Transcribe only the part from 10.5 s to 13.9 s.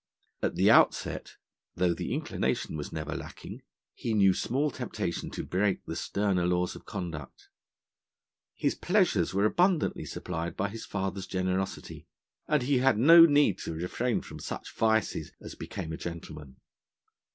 by his father's generosity, and he had no need to